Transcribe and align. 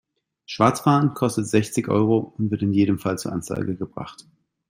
Schwarzfahren 0.47 1.13
kostet 1.13 1.47
sechzig 1.47 1.87
Euro 1.87 2.33
und 2.35 2.49
wird 2.49 2.63
in 2.63 2.73
jedem 2.73 2.97
Fall 2.97 3.19
zur 3.19 3.31
Anzeige 3.33 3.75
gebracht. 3.75 4.25